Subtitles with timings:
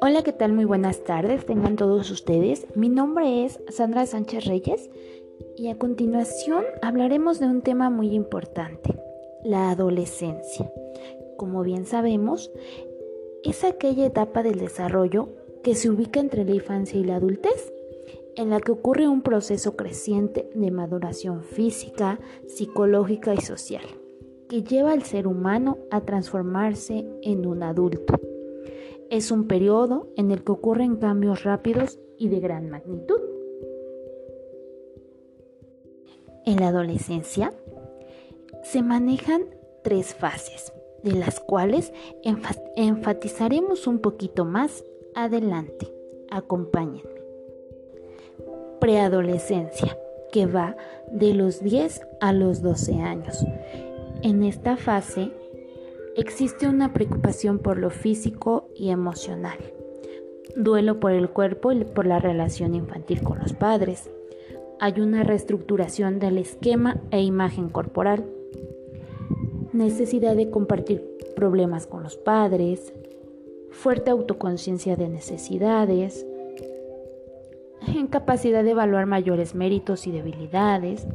[0.00, 0.52] Hola, ¿qué tal?
[0.52, 2.66] Muy buenas tardes, tengan todos ustedes.
[2.74, 4.90] Mi nombre es Sandra Sánchez Reyes
[5.56, 8.94] y a continuación hablaremos de un tema muy importante,
[9.42, 10.70] la adolescencia.
[11.36, 12.52] Como bien sabemos,
[13.42, 15.28] es aquella etapa del desarrollo
[15.64, 17.72] que se ubica entre la infancia y la adultez
[18.36, 23.84] en la que ocurre un proceso creciente de maduración física, psicológica y social,
[24.48, 28.20] que lleva al ser humano a transformarse en un adulto.
[29.10, 33.20] Es un periodo en el que ocurren cambios rápidos y de gran magnitud.
[36.44, 37.52] En la adolescencia
[38.62, 39.42] se manejan
[39.82, 40.72] tres fases,
[41.02, 41.92] de las cuales
[42.76, 44.84] enfatizaremos un poquito más
[45.14, 45.92] adelante.
[46.30, 47.16] Acompáñenme
[48.80, 49.98] preadolescencia,
[50.30, 50.76] que va
[51.10, 53.44] de los 10 a los 12 años.
[54.26, 55.30] En esta fase
[56.16, 59.56] existe una preocupación por lo físico y emocional,
[60.56, 64.10] duelo por el cuerpo y por la relación infantil con los padres.
[64.80, 68.26] Hay una reestructuración del esquema e imagen corporal,
[69.72, 71.04] necesidad de compartir
[71.36, 72.92] problemas con los padres,
[73.70, 76.26] fuerte autoconciencia de necesidades,
[77.86, 81.06] en capacidad de evaluar mayores méritos y debilidades.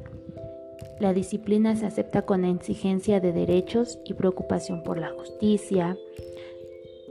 [1.00, 5.98] La disciplina se acepta con exigencia de derechos y preocupación por la justicia,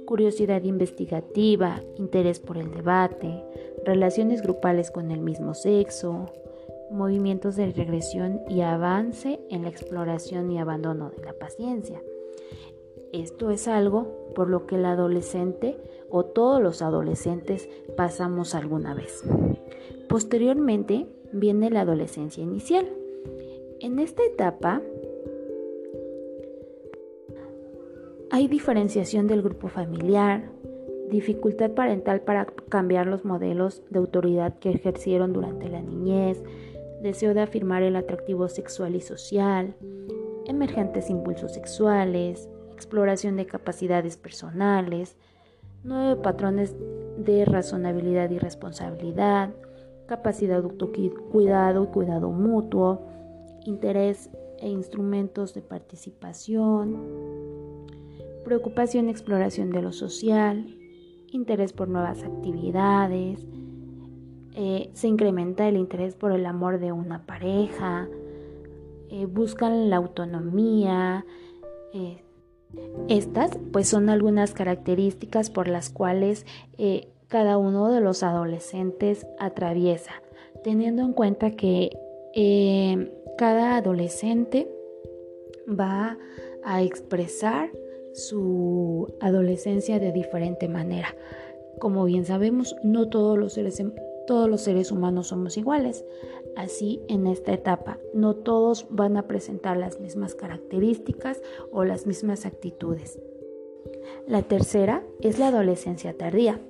[0.06, 3.44] curiosidad investigativa, interés por el debate,
[3.84, 6.26] relaciones grupales con el mismo sexo,
[6.90, 12.02] movimientos de regresión y avance en la exploración y abandono de la paciencia.
[13.12, 15.76] Esto es algo por lo que el adolescente
[16.10, 19.24] o todos los adolescentes pasamos alguna vez.
[20.08, 22.88] Posteriormente viene la adolescencia inicial.
[23.80, 24.82] En esta etapa
[28.30, 30.50] hay diferenciación del grupo familiar,
[31.08, 36.42] dificultad parental para cambiar los modelos de autoridad que ejercieron durante la niñez,
[37.00, 39.74] deseo de afirmar el atractivo sexual y social,
[40.44, 45.16] emergentes impulsos sexuales, exploración de capacidades personales,
[45.84, 46.76] nueve patrones
[47.16, 49.54] de razonabilidad y responsabilidad,
[50.06, 53.06] capacidad de autocuidado y cuidado mutuo,
[53.64, 56.96] interés e instrumentos de participación,
[58.44, 60.76] preocupación y exploración de lo social,
[61.32, 63.46] interés por nuevas actividades,
[64.54, 68.08] eh, se incrementa el interés por el amor de una pareja,
[69.08, 71.24] eh, buscan la autonomía,
[71.94, 72.22] eh,
[73.08, 76.46] estas pues son algunas características por las cuales
[77.26, 80.12] cada uno de los adolescentes atraviesa,
[80.62, 81.90] teniendo en cuenta que
[83.40, 84.70] cada adolescente
[85.66, 86.18] va
[86.62, 87.70] a expresar
[88.12, 91.16] su adolescencia de diferente manera.
[91.78, 93.82] Como bien sabemos, no todos los seres
[94.26, 96.04] todos los seres humanos somos iguales.
[96.54, 101.40] Así, en esta etapa, no todos van a presentar las mismas características
[101.72, 103.18] o las mismas actitudes.
[104.28, 106.60] La tercera es la adolescencia tardía.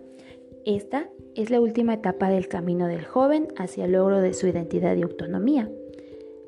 [0.65, 4.95] Esta es la última etapa del camino del joven hacia el logro de su identidad
[4.95, 5.69] y autonomía.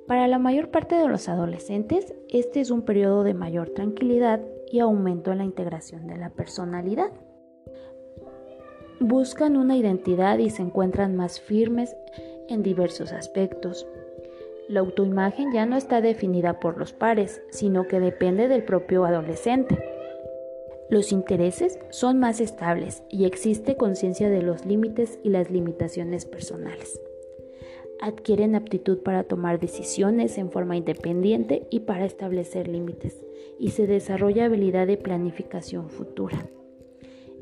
[0.07, 4.41] Para la mayor parte de los adolescentes, este es un periodo de mayor tranquilidad
[4.71, 7.13] y aumento en la integración de la personalidad
[9.03, 11.97] buscan una identidad y se encuentran más firmes
[12.49, 13.87] en diversos aspectos.
[14.69, 19.79] La autoimagen ya no está definida por los pares, sino que depende del propio adolescente.
[20.89, 27.01] Los intereses son más estables y existe conciencia de los límites y las limitaciones personales.
[28.03, 33.25] Adquieren aptitud para tomar decisiones en forma independiente y para establecer límites,
[33.61, 36.49] y se desarrolla habilidad de planificación futura.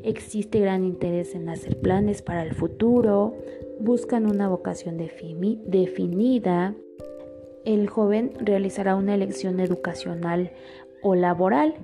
[0.02, 3.36] Existe gran interés en hacer planes para el futuro,
[3.80, 6.74] buscan una vocación definida.
[7.64, 10.52] El joven realizará una elección educacional
[11.02, 11.74] o laboral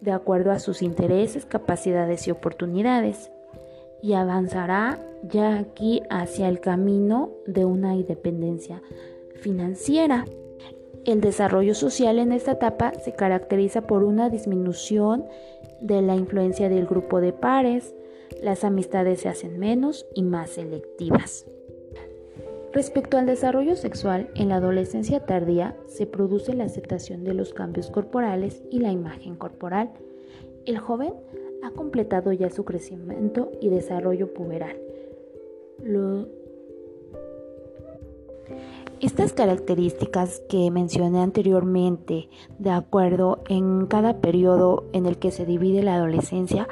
[0.00, 3.30] de acuerdo a sus intereses, capacidades y oportunidades
[4.06, 8.80] y avanzará ya aquí hacia el camino de una independencia
[9.34, 10.24] financiera.
[11.04, 15.24] El desarrollo social en esta etapa se caracteriza por una disminución
[15.80, 17.96] de la influencia del grupo de pares,
[18.40, 21.44] las amistades se hacen menos y más selectivas.
[22.72, 27.90] Respecto al desarrollo sexual, en la adolescencia tardía se produce la aceptación de los cambios
[27.90, 29.90] corporales y la imagen corporal.
[30.64, 31.12] El joven
[31.66, 34.76] ha completado ya su crecimiento y desarrollo puberal.
[39.00, 45.82] Estas características que mencioné anteriormente, de acuerdo en cada periodo en el que se divide
[45.82, 46.66] la adolescencia,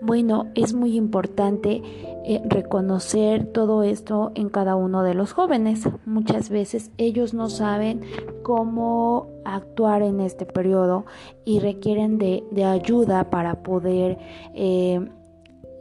[0.00, 1.82] bueno, es muy importante
[2.24, 5.86] eh, reconocer todo esto en cada uno de los jóvenes.
[6.06, 8.00] Muchas veces ellos no saben
[8.42, 11.04] cómo actuar en este periodo
[11.44, 14.18] y requieren de, ayuda para poder
[14.54, 15.06] eh,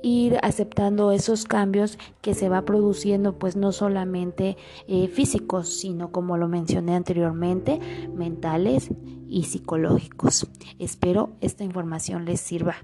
[0.06, 4.56] ir aceptando esos cambios que se va produciendo, pues no solamente
[4.88, 7.80] eh, físicos, sino como lo mencioné anteriormente,
[8.14, 8.92] mentales
[9.28, 10.48] y psicológicos.
[10.78, 12.76] Espero esta información les sirva.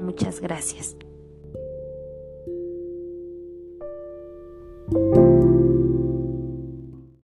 [0.00, 0.96] Muchas gracias.